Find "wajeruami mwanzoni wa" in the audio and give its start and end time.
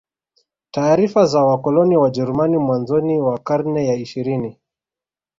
1.97-3.39